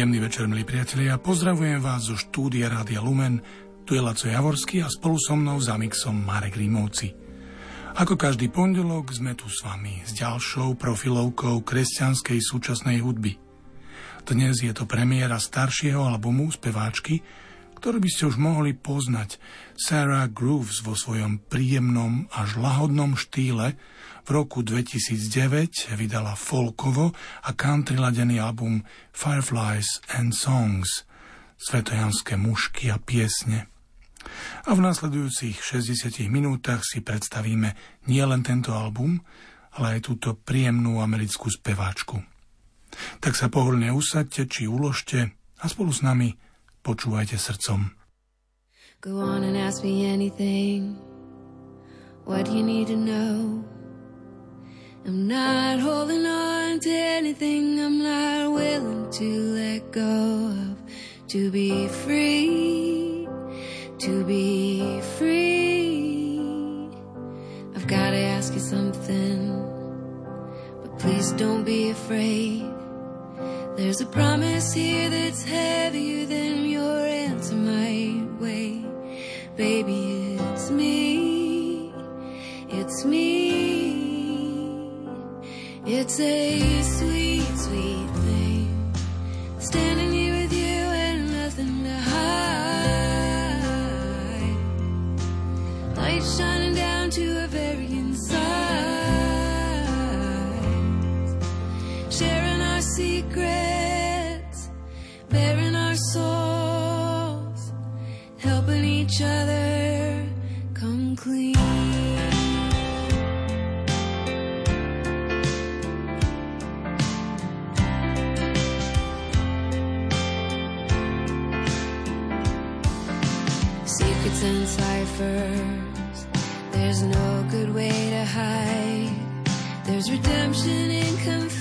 Príjemný 0.00 0.24
večer, 0.24 0.48
milí 0.48 0.64
priatelia. 0.64 1.20
Pozdravujem 1.20 1.76
vás 1.84 2.08
zo 2.08 2.16
štúdia 2.16 2.72
Rádia 2.72 3.04
Lumen. 3.04 3.36
Tu 3.84 3.92
je 3.92 4.00
Laco 4.00 4.32
Javorský 4.32 4.80
a 4.80 4.88
spolu 4.88 5.20
so 5.20 5.36
mnou 5.36 5.60
za 5.60 5.76
mixom 5.76 6.16
Marek 6.16 6.56
Rímovci. 6.56 7.12
Ako 8.00 8.16
každý 8.16 8.48
pondelok 8.48 9.12
sme 9.12 9.36
tu 9.36 9.44
s 9.52 9.60
vami 9.60 10.00
s 10.00 10.16
ďalšou 10.16 10.80
profilovkou 10.80 11.60
kresťanskej 11.60 12.40
súčasnej 12.40 13.04
hudby. 13.04 13.36
Dnes 14.24 14.64
je 14.64 14.72
to 14.72 14.88
premiéra 14.88 15.36
staršieho 15.36 16.00
albumu 16.00 16.48
speváčky, 16.48 17.20
ktorú 17.80 17.96
by 17.96 18.10
ste 18.12 18.28
už 18.28 18.36
mohli 18.36 18.76
poznať. 18.76 19.40
Sarah 19.72 20.28
Grooves 20.28 20.84
vo 20.84 20.92
svojom 20.92 21.40
príjemnom 21.48 22.28
až 22.28 22.60
lahodnom 22.60 23.16
štýle 23.16 23.80
v 24.20 24.28
roku 24.28 24.60
2009 24.60 25.96
vydala 25.96 26.36
folkovo 26.36 27.16
a 27.40 27.50
country 27.56 27.96
ladený 27.96 28.36
album 28.36 28.84
Fireflies 29.16 30.04
and 30.12 30.36
Songs, 30.36 31.08
svetojanské 31.56 32.36
mušky 32.36 32.92
a 32.92 33.00
piesne. 33.00 33.72
A 34.68 34.76
v 34.76 34.84
nasledujúcich 34.84 35.64
60 35.64 36.28
minútach 36.28 36.84
si 36.84 37.00
predstavíme 37.00 37.72
nielen 38.12 38.44
tento 38.44 38.76
album, 38.76 39.24
ale 39.80 39.96
aj 39.96 40.12
túto 40.12 40.36
príjemnú 40.36 41.00
americkú 41.00 41.48
speváčku. 41.48 42.20
Tak 43.24 43.32
sa 43.32 43.48
pohodlne 43.48 43.88
usadte 43.96 44.44
či 44.44 44.68
uložte 44.68 45.32
a 45.32 45.64
spolu 45.64 45.96
s 45.96 46.04
nami 46.04 46.49
počúvajte 46.82 47.36
srdcom. 47.36 47.92
Go 49.00 49.16
on 49.16 49.44
and 49.44 49.56
ask 49.56 49.82
me 49.82 50.04
anything. 50.04 50.96
What 52.24 52.48
you 52.52 52.62
need 52.62 52.88
to 52.88 52.96
know. 52.96 53.64
I'm 55.06 55.26
not 55.26 55.80
holding 55.80 56.26
on 56.26 56.80
to 56.80 56.90
anything 56.90 57.80
I'm 57.80 58.02
not 58.02 58.52
willing 58.52 59.10
to 59.10 59.28
let 59.56 59.90
go 59.90 60.52
of. 60.52 60.76
To 61.28 61.50
be 61.50 61.88
free, 61.88 63.26
to 63.98 64.24
be 64.24 65.00
free. 65.16 66.40
I've 67.74 67.86
gotta 67.86 68.18
ask 68.18 68.52
you 68.52 68.60
something, 68.60 69.56
but 70.82 70.98
please 70.98 71.32
don't 71.32 71.64
be 71.64 71.90
afraid. 71.90 72.68
There's 73.76 74.02
a 74.02 74.06
promise 74.06 74.74
here 74.74 75.08
that's 75.08 75.42
heavier 75.42 76.26
than 76.26 76.59
Baby, 79.60 80.38
it's 80.40 80.70
me, 80.70 81.92
it's 82.70 83.04
me. 83.04 84.40
It's 85.84 86.18
a 86.18 86.79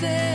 in 0.04 0.29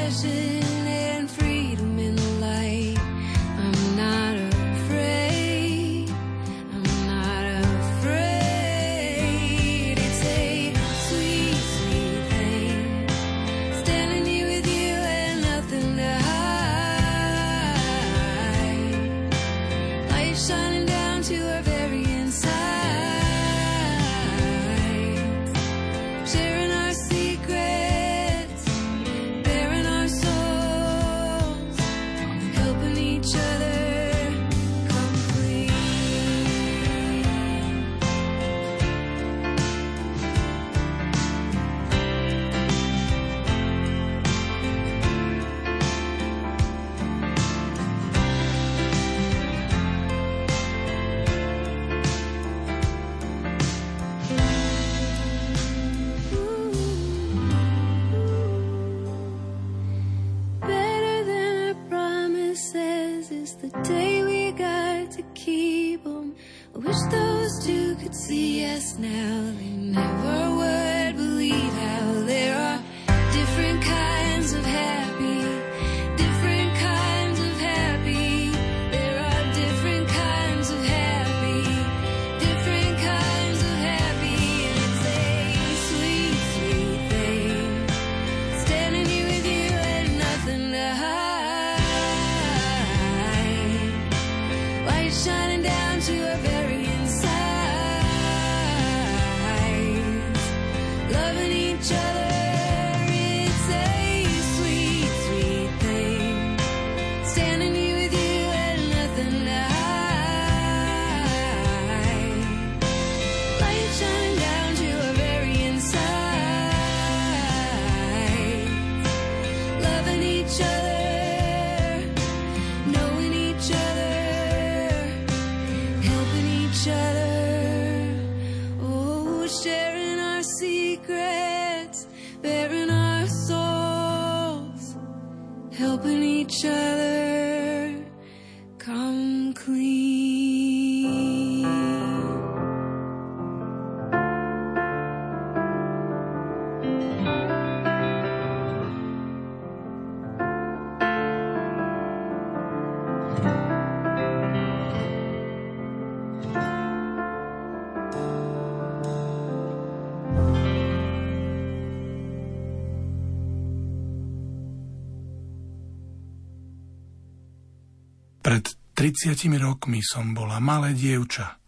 30 169.04 169.60
rokmi 169.60 170.00
som 170.00 170.32
bola 170.32 170.56
malé 170.64 170.96
dievča. 170.96 171.60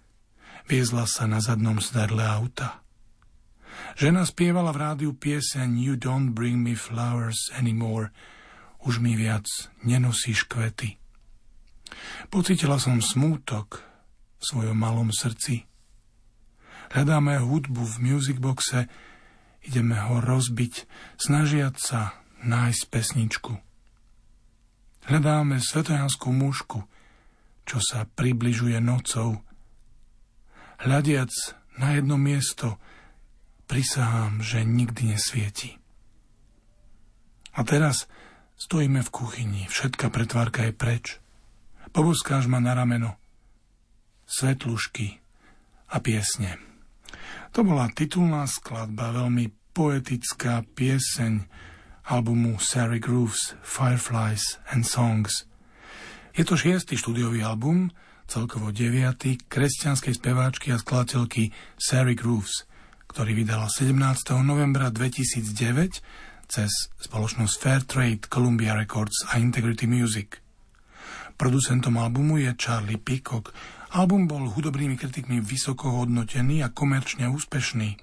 Viezla 0.72 1.04
sa 1.04 1.28
na 1.28 1.36
zadnom 1.36 1.84
sedadle 1.84 2.24
auta. 2.24 2.80
Žena 4.00 4.24
spievala 4.24 4.72
v 4.72 4.80
rádiu 4.80 5.12
pieseň 5.12 5.68
You 5.76 6.00
don't 6.00 6.32
bring 6.32 6.64
me 6.64 6.72
flowers 6.72 7.52
anymore. 7.52 8.08
Už 8.88 9.04
mi 9.04 9.20
viac 9.20 9.44
nenosíš 9.84 10.48
kvety. 10.48 10.96
Pocítila 12.32 12.80
som 12.80 13.04
smútok 13.04 13.84
v 14.40 14.42
svojom 14.56 14.80
malom 14.80 15.12
srdci. 15.12 15.68
Hľadáme 16.88 17.36
hudbu 17.36 17.84
v 17.84 18.16
musicboxe, 18.16 18.88
ideme 19.60 20.00
ho 20.00 20.24
rozbiť, 20.24 20.88
snažiať 21.20 21.76
sa 21.76 22.16
nájsť 22.48 22.82
pesničku. 22.88 23.52
Hľadáme 25.12 25.60
svetojanskú 25.60 26.32
mušku, 26.32 26.95
čo 27.66 27.82
sa 27.82 28.06
približuje 28.06 28.78
nocou. 28.78 29.42
Hľadiac 30.80 31.32
na 31.76 31.98
jedno 31.98 32.16
miesto, 32.16 32.78
prisahám, 33.66 34.40
že 34.40 34.62
nikdy 34.62 35.12
nesvieti. 35.12 35.76
A 37.56 37.66
teraz 37.66 38.06
stojíme 38.56 39.02
v 39.02 39.10
kuchyni, 39.12 39.62
všetka 39.66 40.08
pretvárka 40.08 40.64
je 40.70 40.72
preč. 40.72 41.06
Poboskáš 41.90 42.46
ma 42.46 42.60
na 42.60 42.76
rameno, 42.76 43.16
svetlušky 44.28 45.18
a 45.90 45.96
piesne. 45.98 46.60
To 47.56 47.64
bola 47.64 47.88
titulná 47.88 48.44
skladba, 48.44 49.16
veľmi 49.16 49.48
poetická 49.72 50.60
pieseň 50.76 51.48
albumu 52.12 52.60
Sari 52.60 53.00
Grooves 53.00 53.56
Fireflies 53.64 54.60
and 54.68 54.84
Songs. 54.84 55.48
Je 56.36 56.44
to 56.44 56.52
šiestý 56.52 57.00
štúdiový 57.00 57.40
album, 57.40 57.88
celkovo 58.28 58.68
deviatý, 58.68 59.40
kresťanskej 59.40 60.20
speváčky 60.20 60.68
a 60.68 60.76
skladateľky 60.76 61.48
Sari 61.80 62.12
Grooves, 62.12 62.68
ktorý 63.08 63.32
vydala 63.32 63.72
17. 63.72 63.96
novembra 64.44 64.92
2009 64.92 66.04
cez 66.44 66.92
spoločnosť 67.00 67.54
Fairtrade, 67.56 68.28
Columbia 68.28 68.76
Records 68.76 69.24
a 69.32 69.40
Integrity 69.40 69.88
Music. 69.88 70.44
Producentom 71.40 71.96
albumu 71.96 72.36
je 72.44 72.52
Charlie 72.60 73.00
Peacock, 73.00 73.56
Album 73.96 74.28
bol 74.28 74.52
hudobnými 74.52 75.00
kritikmi 75.00 75.40
vysoko 75.40 76.04
hodnotený 76.04 76.60
a 76.60 76.68
komerčne 76.68 77.32
úspešný. 77.32 77.96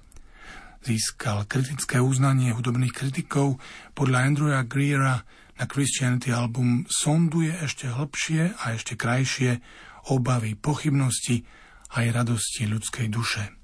Získal 0.82 1.46
kritické 1.46 2.02
uznanie 2.02 2.50
hudobných 2.50 2.98
kritikov. 2.98 3.62
Podľa 3.94 4.18
Andrewa 4.26 4.66
Greera 4.66 5.22
na 5.54 5.64
Christianity 5.70 6.34
album 6.34 6.86
sonduje 6.90 7.54
ešte 7.62 7.90
hlbšie 7.90 8.58
a 8.58 8.74
ešte 8.74 8.98
krajšie 8.98 9.62
obavy, 10.10 10.58
pochybnosti 10.58 11.46
aj 11.94 12.04
radosti 12.10 12.66
ľudskej 12.66 13.06
duše. 13.08 13.54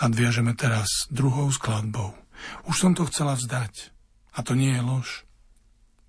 Nadviažeme 0.00 0.56
teraz 0.56 1.08
druhou 1.12 1.48
skladbou. 1.52 2.16
Už 2.68 2.76
som 2.76 2.92
to 2.92 3.08
chcela 3.08 3.36
vzdať. 3.36 3.92
A 4.36 4.44
to 4.44 4.52
nie 4.52 4.72
je 4.76 4.82
lož. 4.84 5.08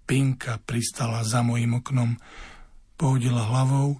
Pinka 0.08 0.60
pristala 0.64 1.24
za 1.24 1.44
mojim 1.44 1.80
oknom, 1.80 2.20
pohodila 2.96 3.48
hlavou 3.48 4.00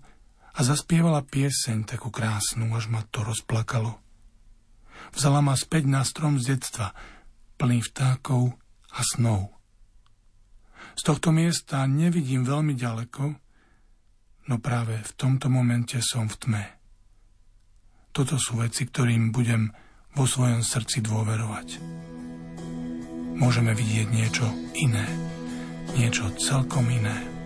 a 0.56 0.60
zaspievala 0.64 1.24
pieseň 1.24 1.88
takú 1.88 2.12
krásnu, 2.12 2.72
až 2.76 2.88
ma 2.92 3.04
to 3.08 3.24
rozplakalo. 3.24 4.00
Vzala 5.16 5.40
ma 5.44 5.56
späť 5.56 5.88
na 5.88 6.04
strom 6.04 6.40
z 6.40 6.56
detstva, 6.56 6.96
plný 7.60 7.84
vtákov 7.84 8.56
a 8.92 9.02
snov. 9.04 9.57
Z 10.98 11.06
tohto 11.06 11.30
miesta 11.30 11.86
nevidím 11.86 12.42
veľmi 12.42 12.74
ďaleko, 12.74 13.24
no 14.50 14.56
práve 14.58 14.98
v 14.98 15.12
tomto 15.14 15.46
momente 15.46 16.02
som 16.02 16.26
v 16.26 16.36
tme. 16.42 16.64
Toto 18.10 18.42
sú 18.42 18.58
veci, 18.58 18.90
ktorým 18.90 19.30
budem 19.30 19.70
vo 20.18 20.26
svojom 20.26 20.66
srdci 20.66 21.06
dôverovať. 21.06 21.78
Môžeme 23.38 23.78
vidieť 23.78 24.08
niečo 24.10 24.50
iné, 24.74 25.06
niečo 25.94 26.34
celkom 26.42 26.90
iné. 26.90 27.37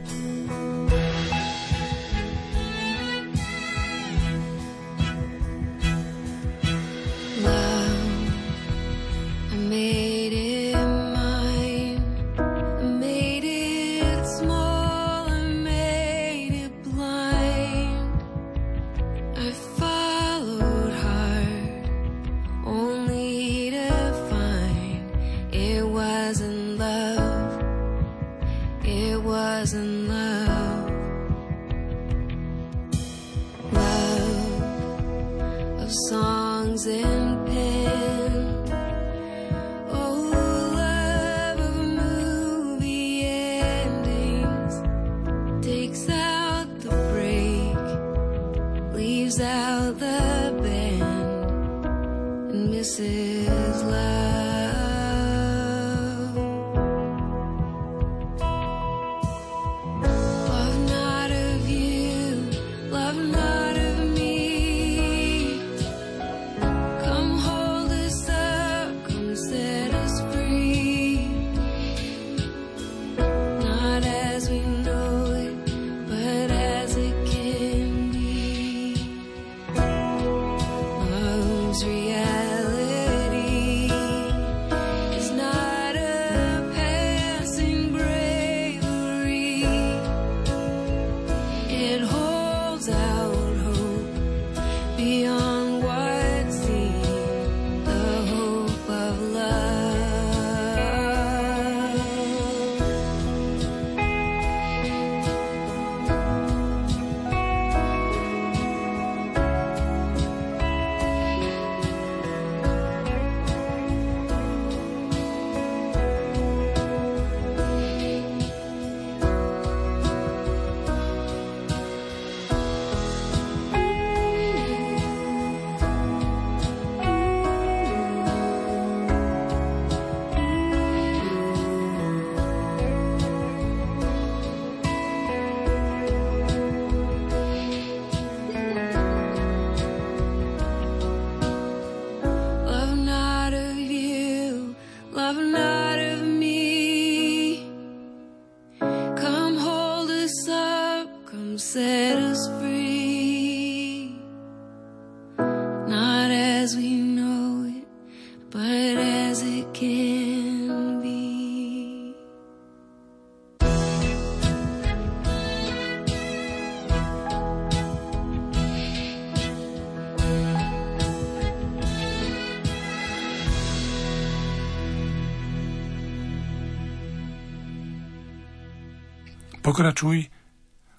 Pokračuj 179.62 180.26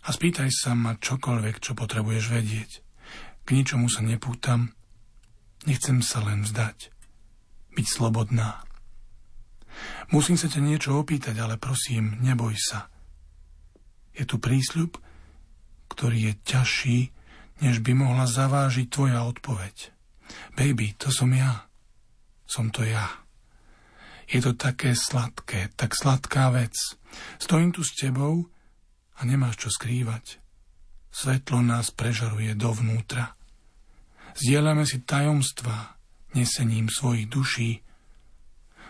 a 0.06 0.08
spýtaj 0.14 0.46
sa 0.54 0.78
ma 0.78 0.94
čokoľvek, 0.94 1.58
čo 1.58 1.74
potrebuješ 1.74 2.24
vedieť. 2.30 2.70
K 3.42 3.48
ničomu 3.58 3.90
sa 3.90 4.06
nepútam, 4.06 4.70
nechcem 5.66 5.98
sa 5.98 6.22
len 6.22 6.46
vzdať. 6.46 6.94
Byť 7.74 7.86
slobodná. 7.90 8.62
Musím 10.14 10.38
sa 10.38 10.46
ťa 10.46 10.62
niečo 10.62 10.94
opýtať, 10.94 11.42
ale 11.42 11.58
prosím, 11.58 12.22
neboj 12.22 12.54
sa. 12.54 12.86
Je 14.14 14.22
tu 14.22 14.38
prísľub, 14.38 14.94
ktorý 15.90 16.30
je 16.30 16.34
ťažší, 16.46 16.98
než 17.66 17.82
by 17.82 17.98
mohla 17.98 18.30
zavážiť 18.30 18.86
tvoja 18.86 19.26
odpoveď. 19.26 19.90
Baby, 20.54 20.94
to 21.02 21.10
som 21.10 21.34
ja. 21.34 21.66
Som 22.46 22.70
to 22.70 22.86
ja. 22.86 23.10
Je 24.30 24.38
to 24.38 24.54
také 24.54 24.94
sladké, 24.94 25.74
tak 25.74 25.98
sladká 25.98 26.54
vec. 26.54 26.78
Stojím 27.42 27.74
tu 27.74 27.82
s 27.82 27.98
tebou 27.98 28.51
a 29.22 29.26
nemáš 29.26 29.62
čo 29.62 29.68
skrývať. 29.70 30.42
Svetlo 31.14 31.62
nás 31.62 31.94
prežaruje 31.94 32.58
dovnútra. 32.58 33.38
Zdieľame 34.34 34.82
si 34.82 35.06
tajomstva 35.06 35.94
nesením 36.34 36.90
svojich 36.90 37.30
duší. 37.30 37.70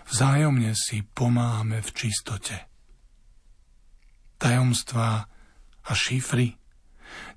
Vzájomne 0.08 0.72
si 0.72 1.04
pomáhame 1.04 1.84
v 1.84 1.90
čistote. 1.92 2.56
Tajomstvá 4.40 5.28
a 5.84 5.92
šifry. 5.92 6.56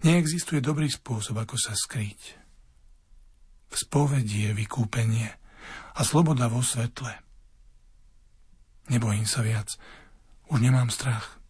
Neexistuje 0.07 0.63
dobrý 0.63 0.87
spôsob, 0.87 1.35
ako 1.35 1.59
sa 1.59 1.75
skryť. 1.75 2.21
V 3.67 3.75
spovedi 3.75 4.47
je 4.47 4.51
vykúpenie 4.55 5.27
a 5.99 6.01
sloboda 6.07 6.47
vo 6.47 6.63
svetle. 6.63 7.11
Nebojím 8.87 9.27
sa 9.27 9.43
viac. 9.43 9.75
Už 10.47 10.61
nemám 10.61 10.93
strach. 10.93 11.41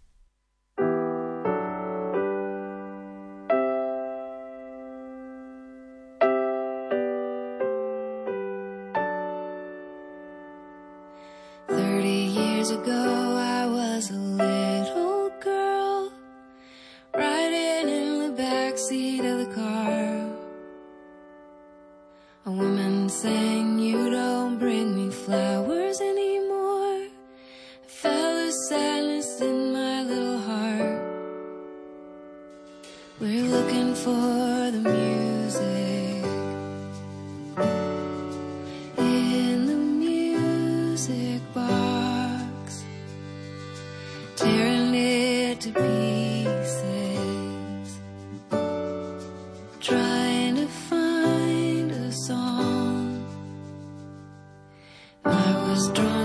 strong. 55.76 56.25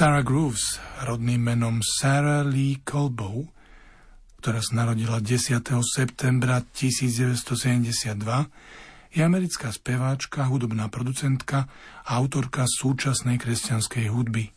Sarah 0.00 0.24
Grooves, 0.24 0.80
rodným 1.04 1.44
menom 1.44 1.84
Sarah 1.84 2.40
Lee 2.40 2.80
Colbow, 2.88 3.44
ktorá 4.40 4.64
sa 4.64 4.80
narodila 4.80 5.20
10. 5.20 5.60
septembra 5.84 6.64
1972, 6.72 8.16
je 9.12 9.20
americká 9.20 9.68
speváčka, 9.68 10.48
hudobná 10.48 10.88
producentka 10.88 11.68
a 12.00 12.16
autorka 12.16 12.64
súčasnej 12.64 13.36
kresťanskej 13.36 14.08
hudby. 14.08 14.48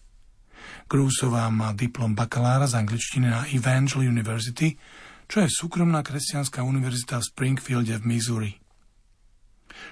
Groovesová 0.88 1.52
má 1.52 1.76
diplom 1.76 2.16
bakalára 2.16 2.64
z 2.64 2.80
angličtiny 2.80 3.28
na 3.28 3.44
Evangel 3.52 4.08
University, 4.08 4.80
čo 5.28 5.44
je 5.44 5.52
súkromná 5.52 6.08
kresťanská 6.08 6.64
univerzita 6.64 7.20
v 7.20 7.28
Springfielde 7.28 8.00
v 8.00 8.16
Missouri. 8.16 8.52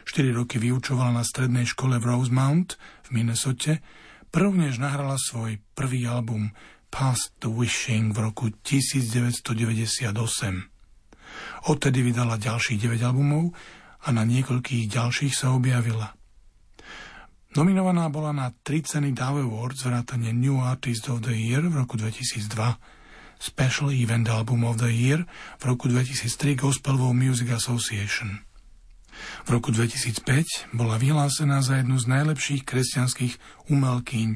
4 0.08 0.32
roky 0.32 0.64
vyučovala 0.64 1.12
na 1.12 1.28
strednej 1.28 1.68
škole 1.68 2.00
v 2.00 2.08
Rosemount 2.08 2.80
v 3.04 3.20
Minnesote, 3.20 3.84
Prvnež 4.32 4.80
nahrala 4.80 5.20
svoj 5.20 5.60
prvý 5.76 6.08
album 6.08 6.56
Past 6.88 7.36
the 7.44 7.52
Wishing 7.52 8.16
v 8.16 8.32
roku 8.32 8.48
1998. 8.64 10.08
Odtedy 11.68 12.00
vydala 12.00 12.40
ďalších 12.40 12.80
9 12.80 13.12
albumov 13.12 13.52
a 14.00 14.08
na 14.16 14.24
niekoľkých 14.24 14.88
ďalších 14.88 15.36
sa 15.36 15.52
objavila. 15.52 16.16
Nominovaná 17.60 18.08
bola 18.08 18.32
na 18.32 18.56
tri 18.64 18.80
ceny 18.80 19.12
Dove 19.12 19.44
Awards 19.44 19.84
vrátane 19.84 20.32
New 20.32 20.64
Artist 20.64 21.12
of 21.12 21.28
the 21.28 21.36
Year 21.36 21.68
v 21.68 21.84
roku 21.84 22.00
2002, 22.00 22.56
Special 23.36 23.92
Event 23.92 24.32
Album 24.32 24.64
of 24.64 24.80
the 24.80 24.96
Year 24.96 25.28
v 25.60 25.64
roku 25.68 25.92
2003 25.92 26.56
Gospel 26.56 26.96
Music 27.12 27.52
Association. 27.52 28.48
V 29.46 29.50
roku 29.50 29.72
2005 29.72 30.76
bola 30.76 31.00
vyhlásená 31.00 31.64
za 31.64 31.80
jednu 31.80 31.98
z 31.98 32.06
najlepších 32.12 32.62
kresťanských 32.68 33.34
umelkyň 33.72 34.30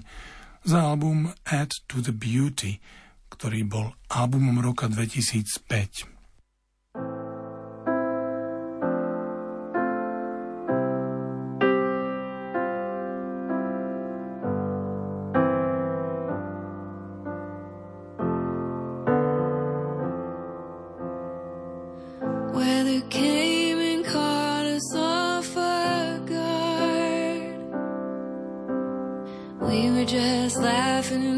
za 0.66 0.80
album 0.82 1.30
Add 1.46 1.72
to 1.86 2.02
the 2.02 2.16
Beauty, 2.16 2.82
ktorý 3.30 3.68
bol 3.68 3.94
albumom 4.10 4.64
roka 4.64 4.90
2005. 4.90 6.15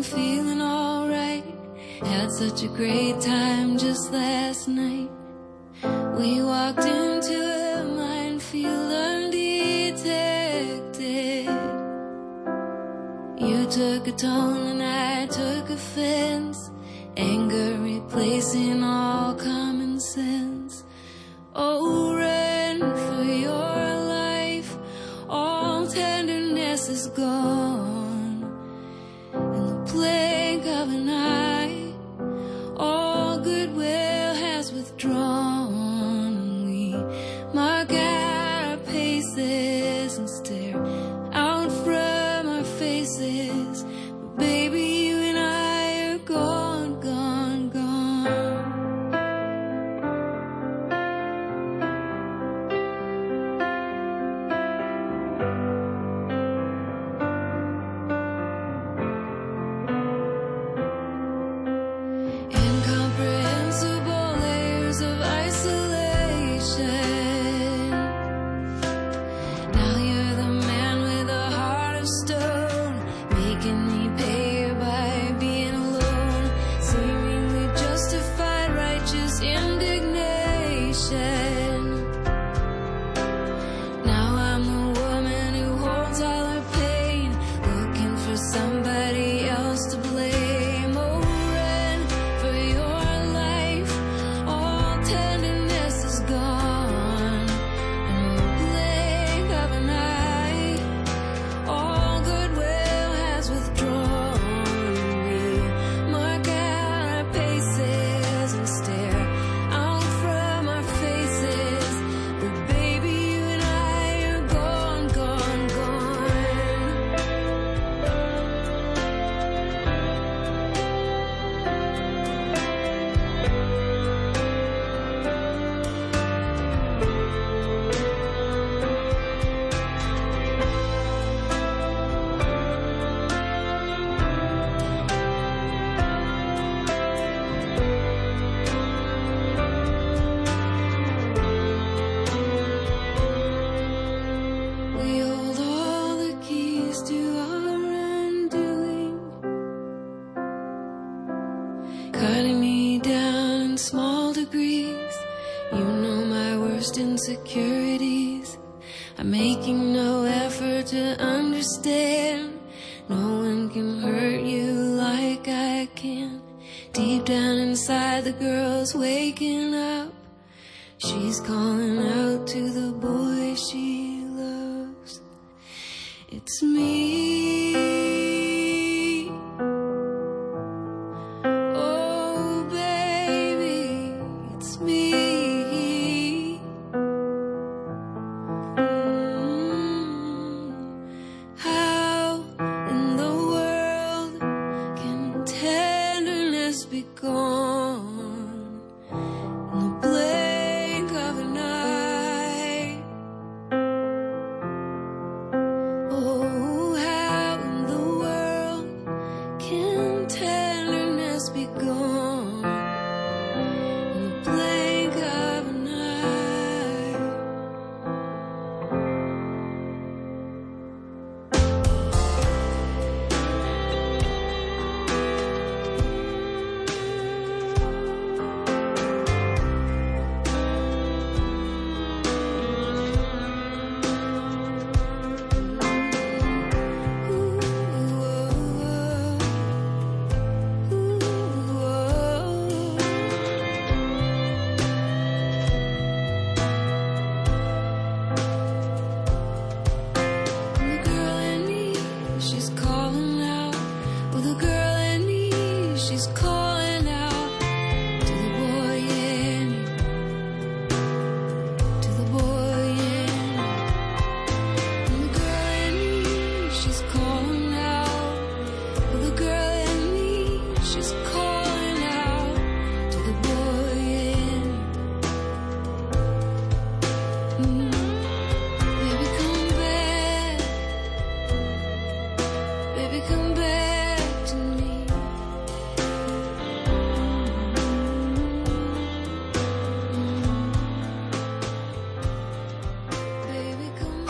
feeling 0.08 0.62
alright. 0.62 1.44
Had 2.02 2.32
such 2.32 2.64
a 2.64 2.68
great 2.68 3.20
time 3.22 3.78
just 3.78 4.12
last 4.12 4.68
night. 4.68 5.10
We 6.18 6.42
walked 6.42 6.86
into 6.86 7.38
a 7.80 7.84
minefield 7.84 8.92
undetected. 8.92 10.06
You 13.38 13.66
took 13.70 14.08
a 14.08 14.12
tone 14.14 14.68
and 14.68 14.84
I 14.84 15.26
took 15.28 15.70
offense. 15.70 16.72
Anger 17.18 17.78
replacing 17.82 18.77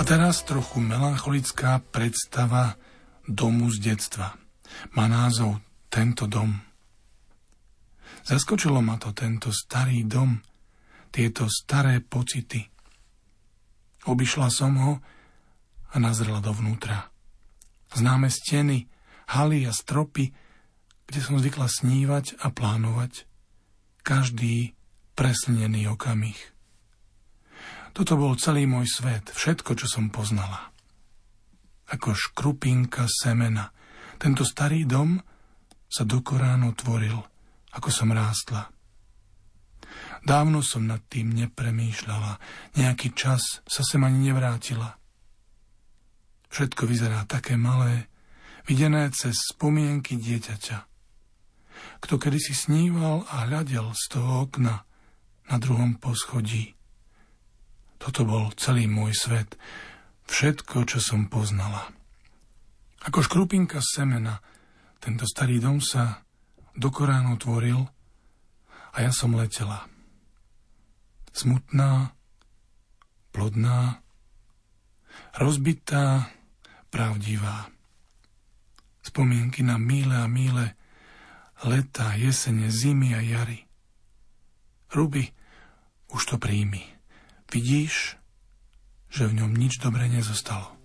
teraz 0.07 0.47
trochu 0.47 0.79
melancholická 0.79 1.83
predstava 1.91 2.79
domu 3.27 3.67
z 3.67 3.91
detstva. 3.91 4.39
Má 4.95 5.11
názov 5.11 5.59
Tento 5.91 6.31
dom. 6.31 6.55
Zaskočilo 8.23 8.79
ma 8.79 8.95
to 8.95 9.11
tento 9.11 9.51
starý 9.51 10.07
dom, 10.07 10.39
tieto 11.11 11.51
staré 11.51 11.99
pocity. 11.99 12.59
Obyšla 14.07 14.47
som 14.47 14.79
ho 14.79 14.93
a 15.91 15.95
nazrela 15.99 16.39
dovnútra. 16.39 17.11
Známe 17.91 18.31
steny, 18.31 18.87
haly 19.31 19.67
a 19.67 19.75
stropy, 19.75 20.31
kde 21.07 21.19
som 21.19 21.35
zvykla 21.35 21.67
snívať 21.67 22.39
a 22.43 22.51
plánovať. 22.51 23.27
Každý 24.07 24.71
preslnený 25.19 25.91
okamih. 25.91 26.56
Toto 27.97 28.13
bol 28.13 28.37
celý 28.37 28.69
môj 28.69 28.85
svet, 28.85 29.33
všetko, 29.33 29.73
čo 29.73 29.89
som 29.89 30.13
poznala. 30.13 30.69
Ako 31.89 32.13
škrupinka 32.13 33.09
semena. 33.09 33.73
Tento 34.21 34.45
starý 34.45 34.85
dom 34.85 35.17
sa 35.89 36.05
do 36.05 36.21
Koránu 36.21 36.77
tvoril, 36.77 37.17
ako 37.73 37.89
som 37.89 38.13
rástla. 38.13 38.69
Dávno 40.21 40.61
som 40.61 40.85
nad 40.85 41.01
tým 41.09 41.33
nepremýšľala, 41.41 42.37
nejaký 42.77 43.17
čas 43.17 43.65
sa 43.65 43.81
sem 43.81 44.05
ani 44.05 44.29
nevrátila. 44.29 44.93
Všetko 46.53 46.85
vyzerá 46.85 47.25
také 47.25 47.57
malé, 47.57 48.13
videné 48.69 49.09
cez 49.09 49.41
spomienky 49.41 50.21
dieťaťa. 50.21 50.85
Kto 52.05 52.13
kedysi 52.21 52.53
sníval 52.53 53.25
a 53.25 53.49
hľadel 53.49 53.89
z 53.97 54.03
toho 54.13 54.45
okna 54.45 54.85
na 55.49 55.57
druhom 55.57 55.97
poschodí. 55.97 56.76
Toto 57.97 58.25
bol 58.25 58.53
celý 58.57 58.85
môj 58.85 59.13
svet, 59.13 59.57
všetko, 60.29 60.85
čo 60.85 61.01
som 61.01 61.29
poznala. 61.29 61.89
Ako 63.05 63.21
škrupinka 63.25 63.81
semena, 63.81 64.41
tento 64.97 65.25
starý 65.25 65.61
dom 65.61 65.81
sa 65.81 66.25
do 66.77 66.89
Koránu 66.89 67.37
tvoril 67.37 67.81
a 68.93 68.97
ja 69.01 69.13
som 69.13 69.33
letela 69.37 69.85
smutná, 71.37 72.17
plodná, 73.29 74.01
rozbitá, 75.37 76.33
pravdivá. 76.89 77.69
Spomienky 79.05 79.61
na 79.61 79.77
míle 79.77 80.17
a 80.17 80.25
míle 80.25 80.73
leta, 81.61 82.17
jesene, 82.17 82.73
zimy 82.73 83.13
a 83.13 83.21
jary. 83.21 83.69
Ruby, 84.89 85.29
už 86.09 86.25
to 86.25 86.35
príjmi. 86.41 86.96
Vidíš, 87.47 88.17
že 89.09 89.27
v 89.27 89.41
ňom 89.41 89.51
nič 89.55 89.81
dobre 89.81 90.05
nezostalo. 90.11 90.76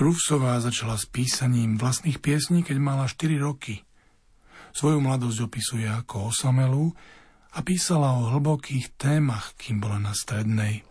Krufsová 0.00 0.56
začala 0.64 0.96
s 0.96 1.04
písaním 1.04 1.76
vlastných 1.76 2.24
piesní, 2.24 2.64
keď 2.64 2.80
mala 2.80 3.04
4 3.04 3.36
roky. 3.36 3.84
Svoju 4.72 4.96
mladosť 4.96 5.44
opisuje 5.44 5.84
ako 5.84 6.32
osamelú 6.32 6.96
a 7.52 7.60
písala 7.60 8.16
o 8.16 8.32
hlbokých 8.32 8.96
témach, 8.96 9.52
kým 9.60 9.76
bola 9.76 10.00
na 10.00 10.16
strednej. 10.16 10.88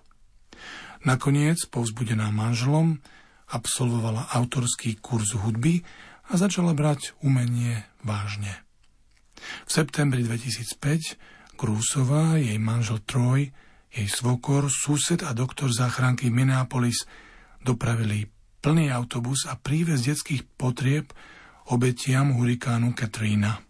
Nakoniec, 1.10 1.58
povzbudená 1.74 2.30
manželom, 2.30 3.02
absolvovala 3.50 4.30
autorský 4.30 5.02
kurz 5.02 5.34
hudby 5.34 5.82
a 6.30 6.38
začala 6.38 6.78
brať 6.78 7.18
umenie 7.26 7.90
vážne. 8.06 8.62
V 9.66 9.70
septembri 9.74 10.22
2005 10.22 11.58
Krúsová, 11.58 12.38
jej 12.38 12.62
manžel 12.62 13.02
Troj, 13.10 13.50
jej 13.90 14.06
svokor, 14.06 14.70
sused 14.70 15.26
a 15.26 15.34
doktor 15.34 15.74
záchranky 15.74 16.30
Minneapolis 16.30 17.10
dopravili 17.66 18.38
plný 18.60 18.92
autobus 18.92 19.48
a 19.48 19.56
príves 19.56 20.04
detských 20.04 20.44
potrieb 20.60 21.12
obetiam 21.72 22.36
hurikánu 22.36 22.92
Katrina. 22.92 23.62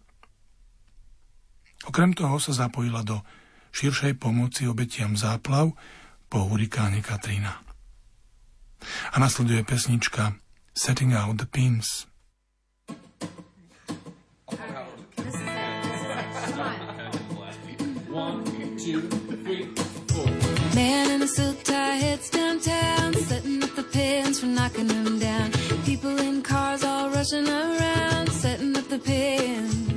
Okrem 1.88 2.12
toho 2.12 2.36
sa 2.36 2.52
zapojila 2.52 3.00
do 3.06 3.24
širšej 3.72 4.20
pomoci 4.20 4.68
obetiam 4.68 5.16
záplav 5.16 5.72
po 6.28 6.38
hurikáne 6.50 7.00
Katrina. 7.00 7.62
A 9.12 9.16
nasleduje 9.20 9.64
pesnička 9.64 10.36
Setting 10.76 11.12
Out 11.16 11.40
the 11.40 11.48
Pins. 11.48 12.06
Man 20.74 21.10
in 21.10 21.22
a 21.22 21.28
silk 21.28 21.62
tie 21.62 21.98
heads 22.00 22.30
downtown, 22.30 23.12
the 23.12 23.59
pins 24.00 24.40
for 24.40 24.46
knocking 24.46 24.86
them 24.86 25.18
down. 25.18 25.52
People 25.84 26.16
in 26.18 26.42
cars 26.42 26.82
all 26.82 27.10
rushing 27.10 27.48
around, 27.48 28.26
setting 28.32 28.74
up 28.76 28.88
the 28.88 28.98
pins. 28.98 29.89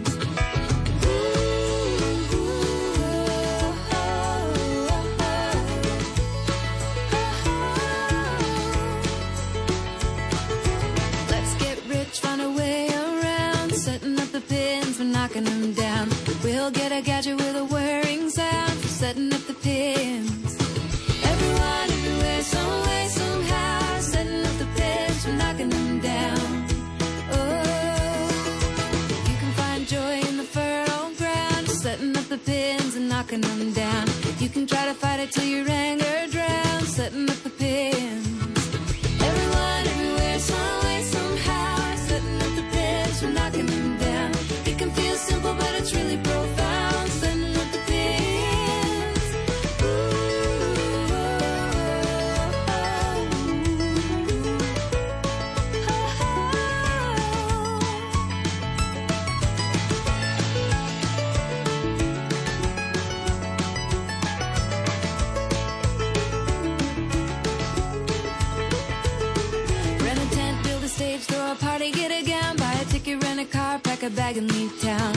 Knocking 33.37 33.59
them 33.59 33.73
down. 33.73 34.07
You 34.39 34.49
can 34.49 34.67
try 34.67 34.85
to 34.85 34.93
fight 34.93 35.19
it 35.19 35.31
till 35.31 35.45
you're 35.45 35.69
anger 35.69 36.02
pack 74.03 74.11
a 74.11 74.15
bag 74.15 74.37
and 74.37 74.51
leave 74.51 74.81
town. 74.81 75.13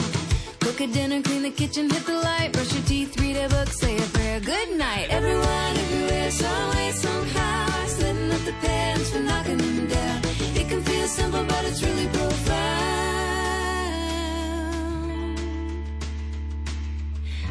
Cook 0.59 0.79
a 0.81 0.87
dinner, 0.87 1.21
clean 1.21 1.43
the 1.43 1.51
kitchen, 1.51 1.89
hit 1.89 2.05
the 2.05 2.13
light, 2.13 2.51
brush 2.53 2.73
your 2.73 2.83
teeth, 2.83 3.19
read 3.19 3.35
a 3.35 3.49
book, 3.49 3.67
say 3.69 3.97
a 3.97 4.01
prayer, 4.13 4.39
good 4.39 4.77
night. 4.77 5.07
Everyone, 5.09 5.77
everywhere, 5.83 6.31
some 6.31 6.69
way, 6.75 6.91
somehow, 6.91 7.85
setting 7.87 8.31
up 8.31 8.41
the 8.41 8.53
pants 8.61 9.09
for 9.09 9.19
knocking 9.19 9.57
them 9.57 9.87
down. 9.87 10.21
It 10.55 10.69
can 10.69 10.81
feel 10.83 11.07
simple, 11.07 11.43
but 11.43 11.65
it's 11.65 11.83
really 11.83 12.07
profound. 12.07 12.57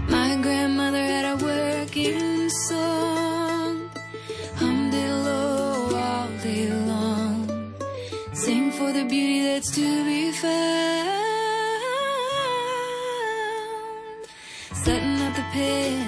My 0.09 0.39
grandmother 0.43 1.05
had 1.13 1.25
a 1.35 1.37
working 1.45 2.49
song, 2.69 3.91
hummed 4.55 4.95
it 4.95 5.13
low 5.27 5.97
all 5.97 6.29
day 6.43 6.71
long. 6.71 7.75
Sing 8.33 8.71
for 8.71 8.93
the 8.93 9.05
beauty 9.05 9.43
that's 9.43 9.71
to 9.73 10.05
be 10.05 10.33
found. 10.33 10.96
Setting 15.57 16.06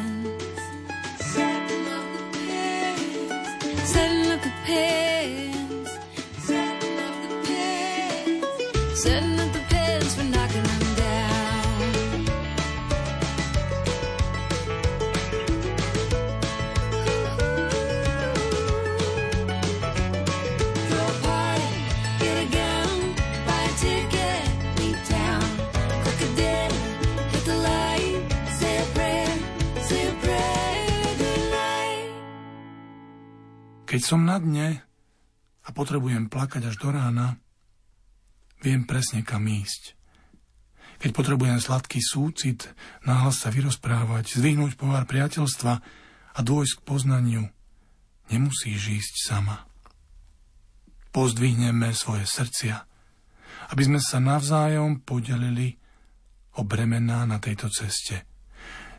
Keď 33.98 34.06
som 34.06 34.22
na 34.22 34.38
dne 34.38 34.78
a 35.66 35.74
potrebujem 35.74 36.30
plakať 36.30 36.70
až 36.70 36.78
do 36.78 36.94
rána, 36.94 37.34
viem 38.62 38.86
presne 38.86 39.26
kam 39.26 39.42
ísť. 39.50 39.98
Keď 41.02 41.10
potrebujem 41.10 41.58
sladký 41.58 41.98
súcit, 41.98 42.70
náhlas 43.02 43.42
sa 43.42 43.50
vyrozprávať, 43.50 44.38
zvihnúť 44.38 44.78
pohár 44.78 45.02
priateľstva 45.02 45.72
a 46.30 46.38
dôjsť 46.46 46.78
k 46.78 46.86
poznaniu, 46.86 47.50
nemusíš 48.30 49.02
ísť 49.02 49.14
sama. 49.18 49.66
Pozdvihneme 51.10 51.90
svoje 51.90 52.22
srdcia, 52.22 52.78
aby 53.74 53.82
sme 53.82 53.98
sa 53.98 54.22
navzájom 54.22 55.02
podelili 55.02 55.74
o 56.54 56.62
bremená 56.62 57.26
na 57.26 57.42
tejto 57.42 57.66
ceste. 57.66 58.22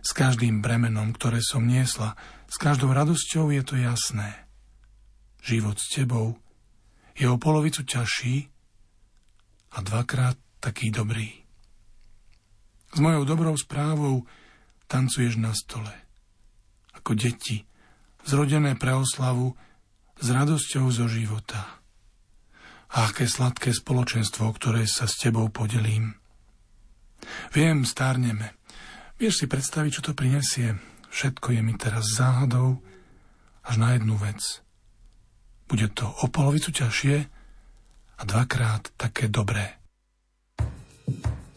S 0.03 0.11
každým 0.11 0.59
bremenom, 0.59 1.15
ktoré 1.15 1.39
som 1.39 1.63
niesla, 1.63 2.19
s 2.51 2.59
každou 2.59 2.91
radosťou 2.91 3.47
je 3.55 3.63
to 3.63 3.79
jasné. 3.79 4.48
Život 5.39 5.79
s 5.79 5.87
tebou 5.95 6.35
je 7.15 7.27
o 7.27 7.39
polovicu 7.39 7.83
ťažší 7.83 8.47
a 9.75 9.83
dvakrát 9.83 10.35
taký 10.59 10.91
dobrý. 10.91 11.31
S 12.95 12.99
mojou 12.99 13.23
dobrou 13.23 13.53
správou 13.55 14.25
tancuješ 14.89 15.37
na 15.37 15.53
stole. 15.53 15.93
Ako 16.97 17.13
deti, 17.13 17.63
zrodené 18.25 18.75
pre 18.75 18.97
oslavu, 18.97 19.53
s 20.19 20.27
radosťou 20.27 20.91
zo 20.91 21.07
života. 21.07 21.79
Aké 22.89 23.29
sladké 23.29 23.71
spoločenstvo, 23.71 24.49
ktoré 24.51 24.83
sa 24.89 25.05
s 25.07 25.21
tebou 25.21 25.47
podelím. 25.53 26.17
Viem, 27.53 27.85
stárneme. 27.85 28.57
Vieš 29.21 29.43
si 29.43 29.45
predstaviť, 29.45 29.91
čo 29.99 30.05
to 30.11 30.17
prinesie? 30.17 30.79
Všetko 31.13 31.55
je 31.55 31.61
mi 31.61 31.75
teraz 31.77 32.15
záhadou 32.15 32.81
až 33.63 33.75
na 33.77 33.95
jednu 33.95 34.17
vec. 34.17 34.65
Bude 35.69 35.87
to 35.93 36.09
o 36.09 36.25
polovicu 36.33 36.73
ťažšie 36.73 37.17
a 38.17 38.21
dvakrát 38.25 38.89
také 38.97 39.29
dobré. 39.29 39.77
When 41.05 41.48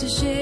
to 0.00 0.08
share. 0.08 0.39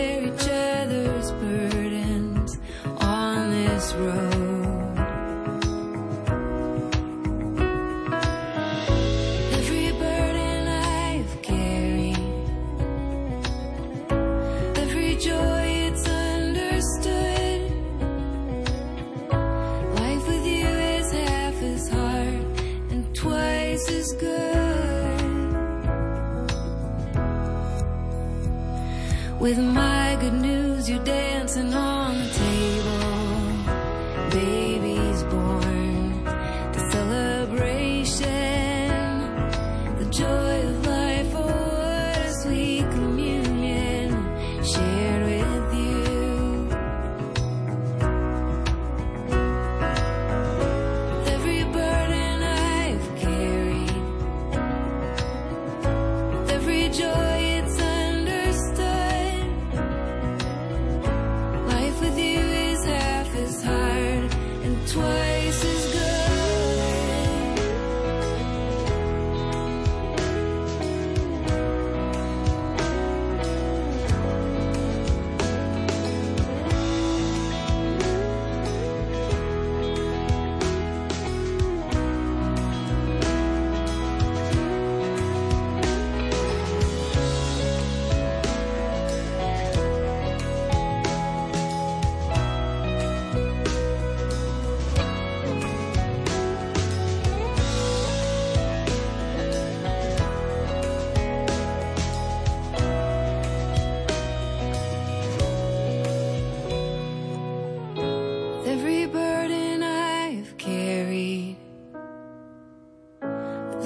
With 29.49 29.57
my 29.61 29.88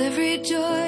every 0.02 0.36
joy 0.38 0.81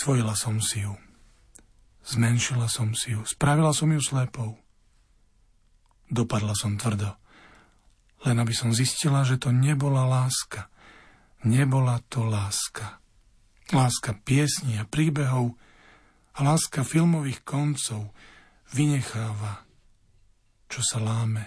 Prisvojila 0.00 0.32
som 0.32 0.64
si 0.64 0.80
ju. 0.80 0.96
Zmenšila 2.08 2.72
som 2.72 2.96
si 2.96 3.12
ju. 3.12 3.20
Spravila 3.28 3.68
som 3.76 3.92
ju 3.92 4.00
slepou. 4.00 4.56
Dopadla 6.08 6.56
som 6.56 6.80
tvrdo. 6.80 7.20
Len 8.24 8.40
aby 8.40 8.56
som 8.56 8.72
zistila, 8.72 9.28
že 9.28 9.36
to 9.36 9.52
nebola 9.52 10.08
láska. 10.08 10.72
Nebola 11.44 12.00
to 12.08 12.24
láska. 12.24 12.96
Láska 13.76 14.16
piesní 14.24 14.80
a 14.80 14.88
príbehov 14.88 15.60
a 16.32 16.38
láska 16.48 16.80
filmových 16.80 17.44
koncov 17.44 18.16
vynecháva, 18.72 19.68
čo 20.64 20.80
sa 20.80 20.96
láme. 20.96 21.44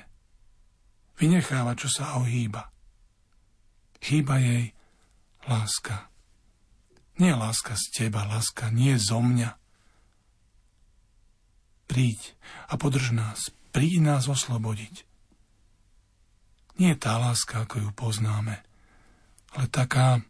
Vynecháva, 1.18 1.74
čo 1.74 1.89
sa 1.89 2.22
ohýba. 2.22 2.70
Chýba 3.97 4.38
jej 4.38 4.78
láska. 5.49 6.12
Nie 7.22 7.38
láska 7.38 7.78
z 7.78 7.86
teba, 7.93 8.26
láska 8.26 8.74
nie 8.74 8.97
zo 8.97 9.22
mňa. 9.22 9.53
Príď 11.86 12.34
a 12.66 12.74
podrž 12.80 13.14
nás, 13.14 13.53
príď 13.70 14.01
nás 14.01 14.26
oslobodiť. 14.26 15.05
Nie 16.82 16.97
tá 16.97 17.22
láska, 17.22 17.70
ako 17.70 17.86
ju 17.86 17.89
poznáme, 17.93 18.66
ale 19.53 19.66
taká, 19.70 20.26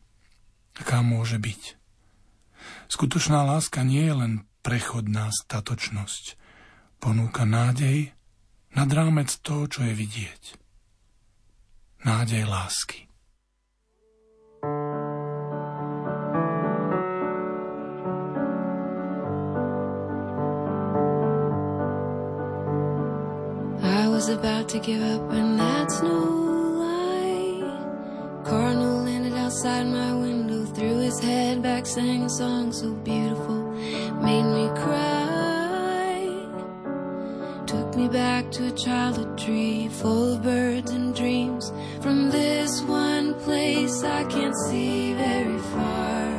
aká 0.76 1.00
môže 1.00 1.40
byť. 1.40 1.80
Skutočná 2.92 3.48
láska 3.48 3.88
nie 3.88 4.04
je 4.04 4.16
len 4.16 4.34
prechodná 4.60 5.32
statočnosť. 5.32 6.36
Ponúka 7.00 7.48
nádej 7.48 8.12
nad 8.76 8.90
rámec 8.92 9.32
toho, 9.40 9.68
čo 9.72 9.88
je 9.88 9.94
vidieť. 9.96 10.44
Nádej 12.04 12.44
lásky. 12.44 13.03
Was 24.28 24.38
about 24.38 24.70
to 24.70 24.80
give 24.80 25.02
up, 25.02 25.32
and 25.32 25.60
that's 25.60 26.02
no 26.02 26.18
lie. 26.80 27.60
Cardinal 28.46 29.04
landed 29.04 29.34
outside 29.34 29.86
my 29.86 30.16
window, 30.16 30.64
threw 30.64 31.00
his 31.00 31.20
head 31.20 31.62
back, 31.62 31.86
sang 31.86 32.24
a 32.24 32.30
song 32.30 32.72
so 32.72 32.94
beautiful, 32.94 33.72
made 34.22 34.48
me 34.56 34.70
cry. 34.80 36.24
Took 37.68 37.98
me 37.98 38.08
back 38.08 38.50
to 38.52 38.68
a 38.68 38.72
childhood 38.72 39.38
tree 39.38 39.90
full 39.90 40.36
of 40.36 40.44
birds 40.44 40.92
and 40.92 41.14
dreams. 41.14 41.74
From 42.00 42.30
this 42.30 42.82
one 42.84 43.34
place 43.42 44.06
I 44.06 44.24
can't 44.24 44.56
see 44.70 45.14
very 45.16 45.60
far. 45.74 46.33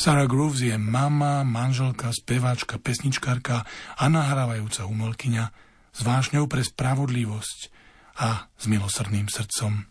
Sarah 0.00 0.24
Grooves 0.24 0.64
je 0.64 0.72
mama, 0.80 1.44
manželka, 1.44 2.08
speváčka, 2.08 2.80
pesničkárka 2.80 3.68
a 4.00 4.04
nahrávajúca 4.08 4.88
umelkyňa 4.88 5.52
s 5.92 6.00
vášňou 6.00 6.48
pre 6.48 6.64
spravodlivosť 6.64 7.68
a 8.16 8.48
s 8.56 8.64
milosrdným 8.64 9.28
srdcom. 9.28 9.84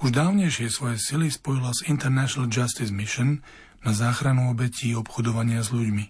Už 0.00 0.16
dávnejšie 0.16 0.72
svoje 0.72 0.96
sily 0.96 1.28
spojila 1.28 1.76
s 1.76 1.84
International 1.92 2.48
Justice 2.48 2.88
Mission 2.88 3.44
na 3.84 3.92
záchranu 3.92 4.48
obetí 4.48 4.96
obchodovania 4.96 5.60
s 5.60 5.76
ľuďmi. 5.76 6.04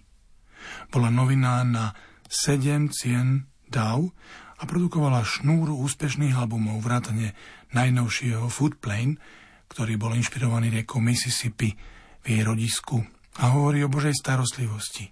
Bola 0.95 1.11
noviná 1.11 1.67
na 1.67 1.91
7 2.31 2.87
cien 2.95 3.51
DAW 3.67 4.15
a 4.55 4.63
produkovala 4.63 5.27
šnúru 5.27 5.75
úspešných 5.75 6.39
albumov 6.39 6.79
vrátane 6.87 7.35
najnovšieho 7.75 8.47
Food 8.47 8.79
Plane, 8.79 9.19
ktorý 9.67 9.99
bol 9.99 10.15
inšpirovaný 10.15 10.71
riekou 10.71 11.03
Mississippi 11.03 11.99
v 12.21 12.37
jej 12.37 12.43
rodisku 12.45 13.01
a 13.41 13.53
hovorí 13.55 13.81
o 13.85 13.89
Božej 13.91 14.13
starostlivosti. 14.17 15.09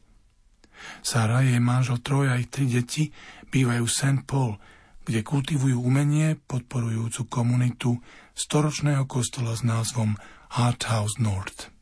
Sara, 1.04 1.44
jej 1.44 1.60
manžel 1.60 2.00
Troj 2.00 2.32
a 2.32 2.40
ich 2.40 2.52
tri 2.52 2.70
deti 2.70 3.12
bývajú 3.50 3.84
v 3.84 3.96
St. 3.96 4.22
Paul, 4.24 4.56
kde 5.04 5.26
kultivujú 5.26 5.82
umenie 5.82 6.38
podporujúcu 6.38 7.26
komunitu 7.28 7.98
storočného 8.38 9.10
kostola 9.10 9.58
s 9.58 9.66
názvom 9.66 10.14
Art 10.54 10.86
House 10.88 11.18
North. 11.18 11.79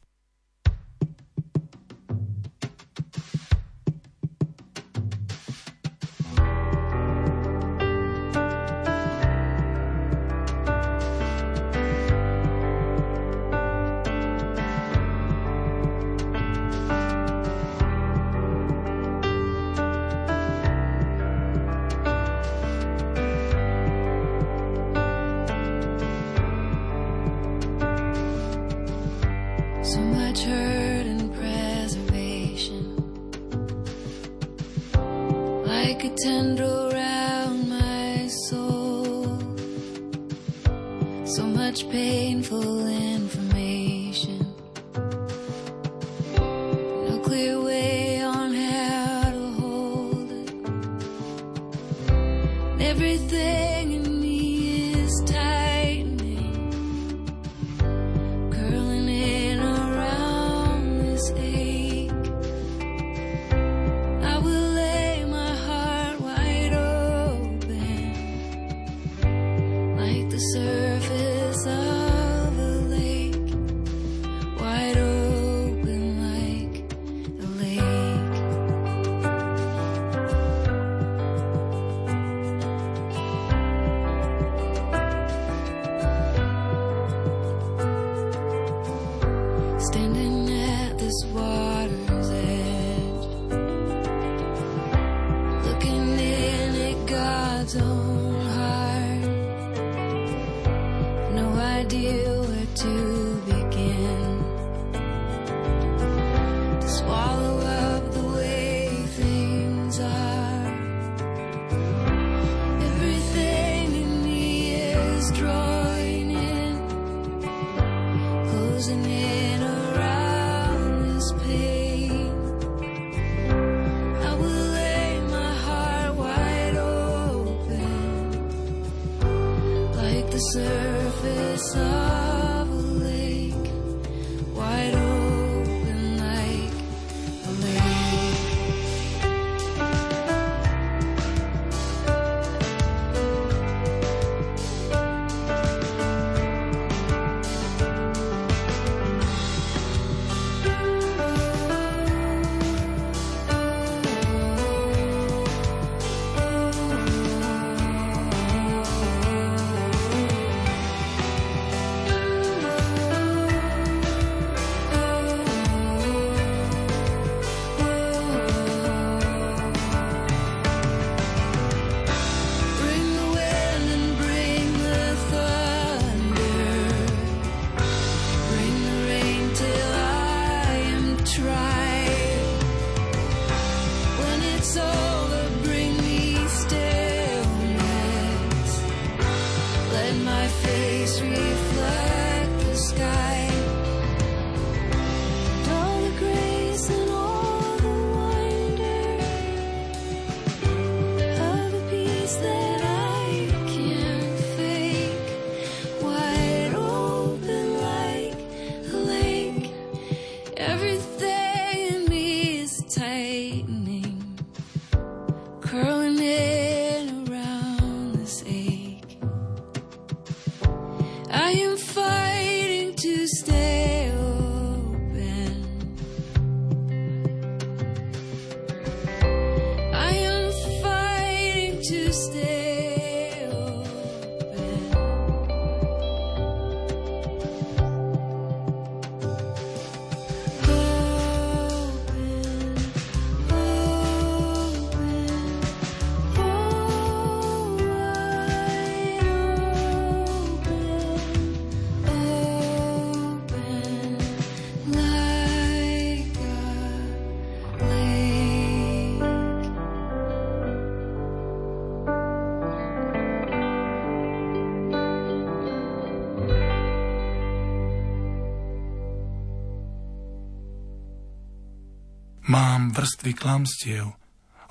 Mám 272.87 273.03
vrstvy 273.03 273.35
klamstiev, 273.35 274.15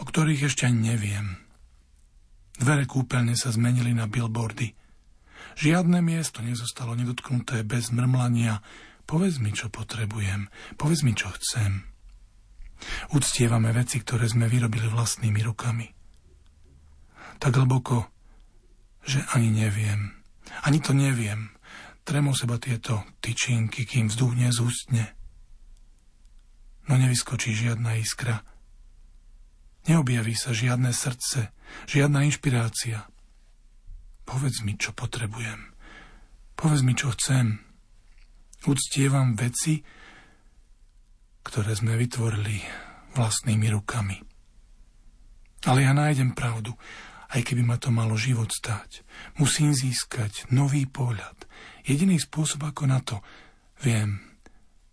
o 0.00 0.02
ktorých 0.08 0.48
ešte 0.48 0.64
ani 0.64 0.96
neviem. 0.96 1.36
Dvere 2.56 2.88
kúpeľne 2.88 3.36
sa 3.36 3.52
zmenili 3.52 3.92
na 3.92 4.08
billboardy. 4.08 4.72
Žiadne 5.60 6.00
miesto 6.00 6.40
nezostalo 6.40 6.96
nedotknuté 6.96 7.60
bez 7.60 7.92
mrmlania. 7.92 8.64
Povedz 9.04 9.36
mi, 9.36 9.52
čo 9.52 9.68
potrebujem. 9.68 10.48
Povedz 10.80 11.04
mi, 11.04 11.12
čo 11.12 11.28
chcem. 11.28 11.84
Uctievame 13.12 13.76
veci, 13.76 14.00
ktoré 14.00 14.32
sme 14.32 14.48
vyrobili 14.48 14.88
vlastnými 14.88 15.40
rukami. 15.52 15.84
Tak 17.36 17.52
hlboko, 17.52 18.08
že 19.04 19.28
ani 19.36 19.52
neviem. 19.52 20.24
Ani 20.64 20.80
to 20.80 20.96
neviem. 20.96 21.52
Tremo 22.00 22.32
seba 22.32 22.56
tieto 22.56 23.04
tyčinky, 23.20 23.84
kým 23.84 24.08
vzduch 24.08 24.40
nezústne 24.40 25.15
no 26.86 26.94
nevyskočí 26.98 27.54
žiadna 27.54 27.98
iskra. 27.98 28.42
Neobjaví 29.86 30.34
sa 30.34 30.50
žiadne 30.50 30.90
srdce, 30.90 31.54
žiadna 31.86 32.26
inšpirácia. 32.26 33.06
Povedz 34.26 34.66
mi, 34.66 34.74
čo 34.74 34.90
potrebujem. 34.90 35.70
Povedz 36.58 36.82
mi, 36.82 36.98
čo 36.98 37.14
chcem. 37.14 37.62
Uctievam 38.66 39.38
veci, 39.38 39.78
ktoré 41.46 41.78
sme 41.78 41.94
vytvorili 41.94 42.58
vlastnými 43.14 43.70
rukami. 43.70 44.18
Ale 45.70 45.86
ja 45.86 45.94
nájdem 45.94 46.34
pravdu, 46.34 46.74
aj 47.30 47.42
keby 47.46 47.62
ma 47.62 47.78
to 47.78 47.94
malo 47.94 48.18
život 48.18 48.50
stáť. 48.50 49.06
Musím 49.38 49.70
získať 49.70 50.50
nový 50.50 50.90
pohľad. 50.90 51.46
Jediný 51.86 52.18
spôsob, 52.18 52.66
ako 52.66 52.90
na 52.90 52.98
to, 53.02 53.22
viem, 53.82 54.35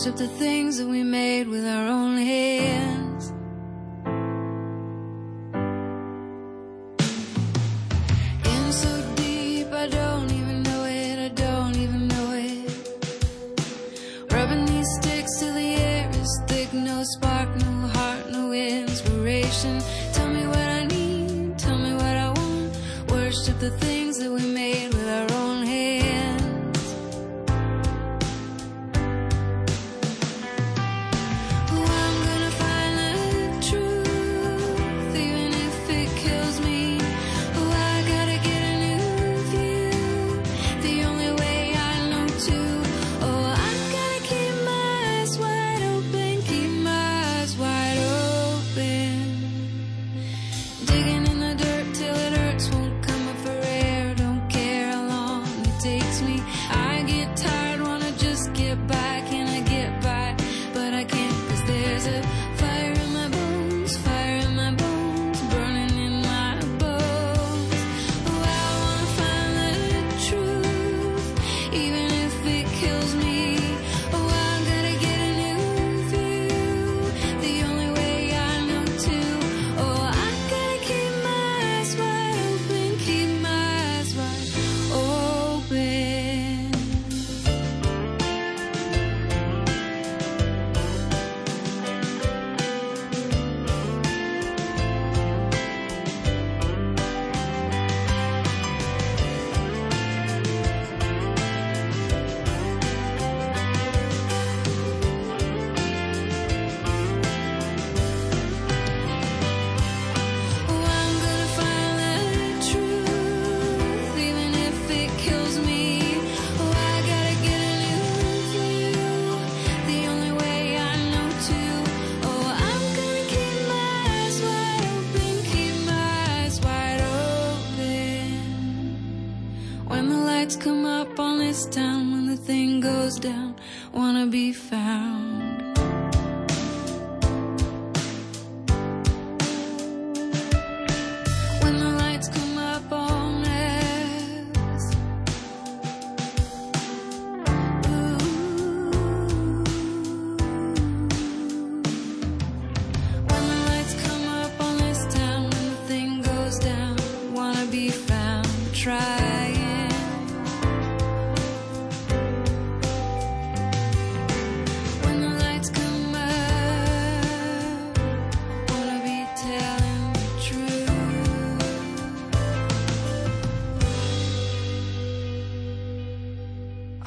Worship 0.00 0.16
the 0.16 0.28
things 0.28 0.78
that 0.78 0.86
we 0.86 1.02
made 1.02 1.46
with 1.46 1.66
our 1.66 1.79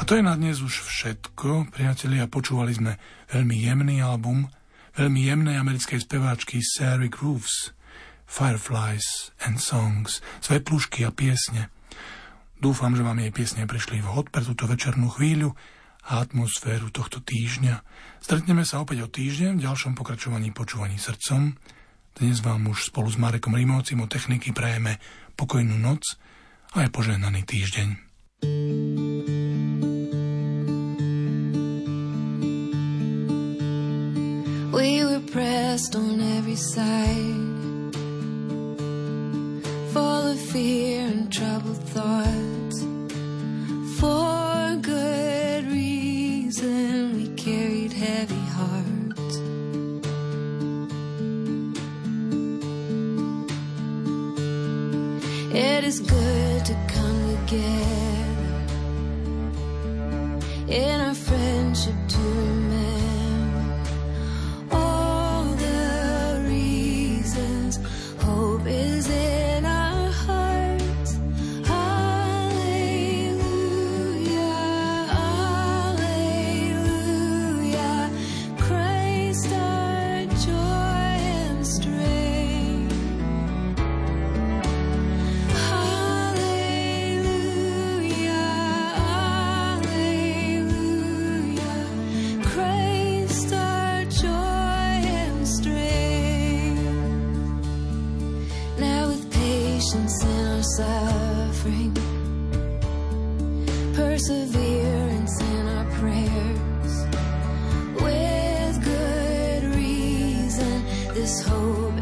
A 0.04 0.08
to 0.12 0.20
je 0.20 0.28
na 0.28 0.36
dnes 0.36 0.60
už 0.60 0.84
všetko. 0.84 1.72
Priatelia, 1.72 2.28
počúvali 2.28 2.76
sme 2.76 3.00
veľmi 3.32 3.56
jemný 3.56 4.04
album 4.04 4.52
veľmi 5.00 5.32
jemnej 5.32 5.56
americkej 5.56 6.04
speváčky 6.04 6.60
Sari 6.60 7.08
Grooves, 7.08 7.72
Fireflies 8.28 9.32
and 9.48 9.64
Songs, 9.64 10.20
svetlušky 10.44 11.08
a 11.08 11.12
piesne. 11.16 11.72
Dúfam, 12.60 13.00
že 13.00 13.08
vám 13.08 13.16
jej 13.24 13.32
piesne 13.32 13.64
prišli 13.64 14.04
vhod 14.04 14.28
pre 14.28 14.44
túto 14.44 14.68
večernú 14.68 15.08
chvíľu 15.08 15.56
a 16.04 16.20
atmosféru 16.20 16.92
tohto 16.92 17.24
týždňa. 17.24 17.80
Stretneme 18.20 18.68
sa 18.68 18.84
opäť 18.84 19.08
o 19.08 19.08
týždeň 19.08 19.56
v 19.56 19.72
ďalšom 19.72 19.96
pokračovaní 19.96 20.52
počúvaní 20.52 21.00
srdcom. 21.00 21.56
Dnes 22.20 22.44
vám 22.44 22.68
už 22.68 22.92
spolu 22.92 23.08
s 23.08 23.16
Marekom 23.16 23.56
Rimovcim 23.56 24.04
o 24.04 24.12
techniky 24.12 24.52
prajeme 24.52 25.00
pokojnú 25.40 25.80
noc 25.80 26.20
a 26.76 26.84
aj 26.84 26.92
požehnaný 26.92 27.48
týždeň. 27.48 28.12
We 28.44 29.24
were 29.24 29.43
pressed 35.34 35.96
on 35.96 36.22
every 36.38 36.56
side, 36.56 37.96
full 39.92 40.28
of 40.34 40.40
fear 40.40 41.08
and 41.08 41.34
troubled 41.34 41.84
thoughts. 41.96 42.78
For 44.00 44.78
good 44.80 45.66
reason, 45.66 47.16
we 47.16 47.30
carried 47.30 47.94
heavy 47.94 48.46
hearts. 48.58 49.38
It 55.52 55.84
is 55.84 56.00
good 56.00 56.66
to 56.66 56.76
come 56.94 57.20
together 57.48 58.04
in 60.68 61.02
our 61.02 61.16
this. 111.42 111.93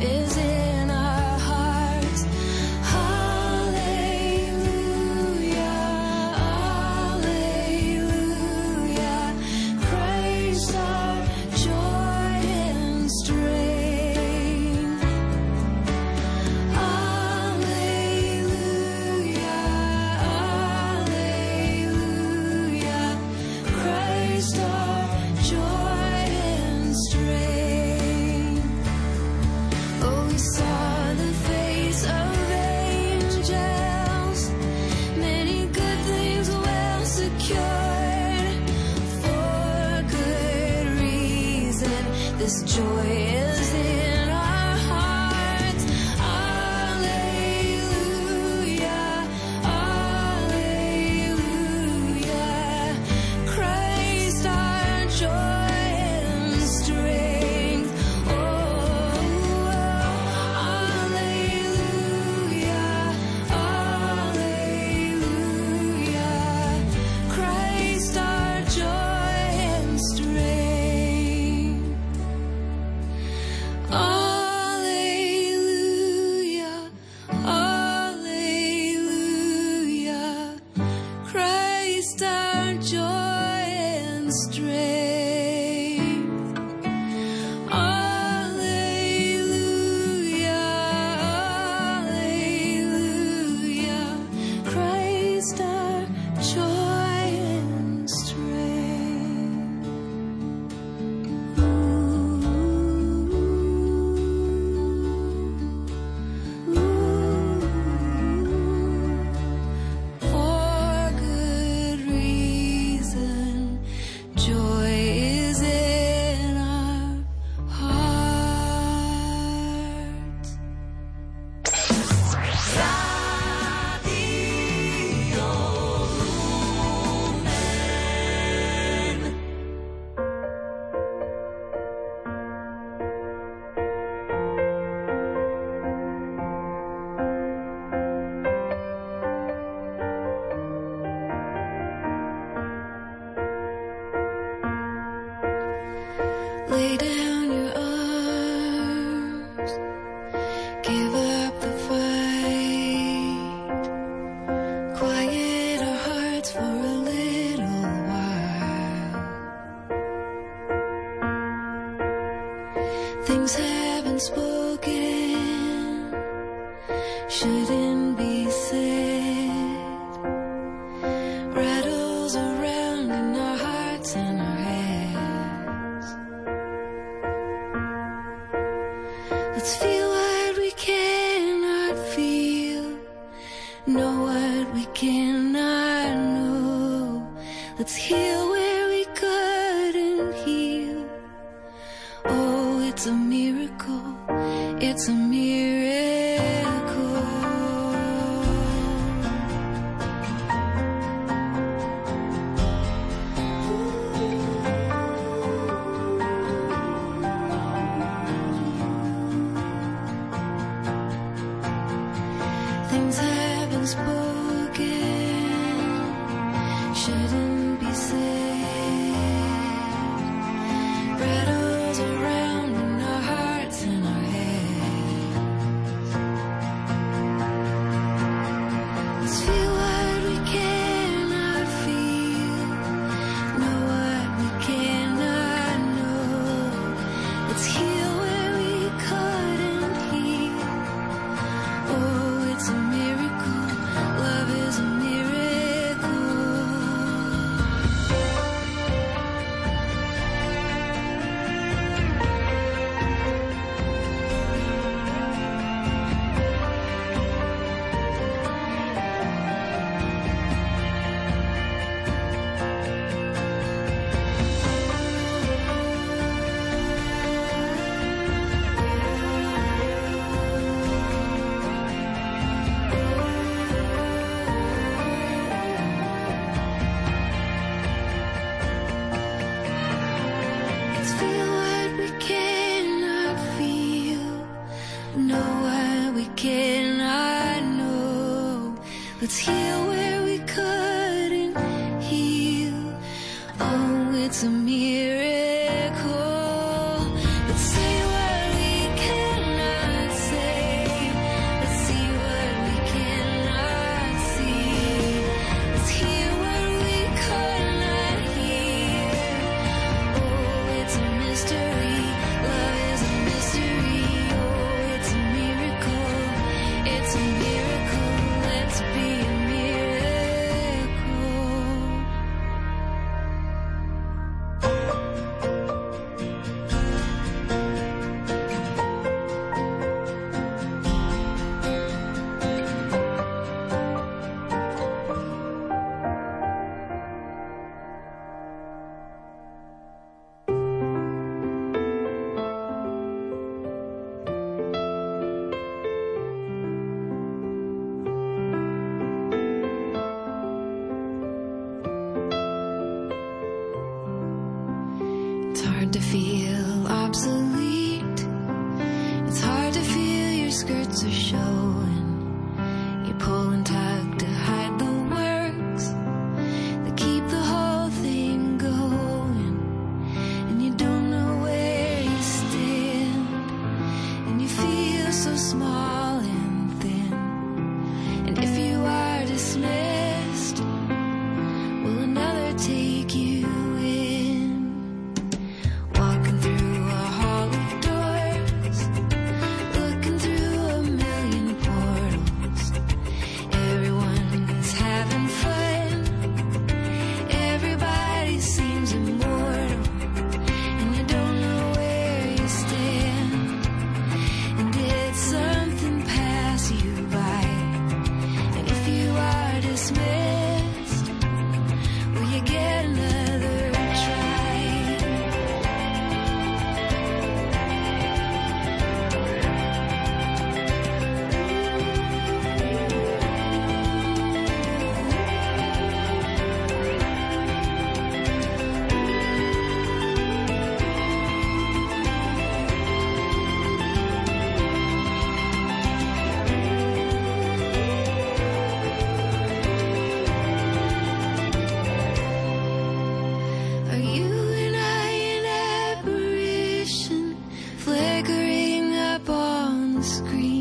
flickering 447.92 448.96
up 448.96 449.30
on 449.30 449.96
the 449.96 450.04
screen. 450.04 450.61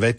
stretto 0.00 0.14